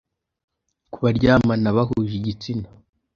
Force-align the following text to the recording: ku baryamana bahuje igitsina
ku 0.91 0.97
baryamana 1.03 1.69
bahuje 1.77 2.13
igitsina 2.19 2.67